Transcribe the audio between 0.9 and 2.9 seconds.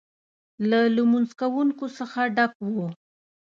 لمونځ کوونکو څخه ډک و.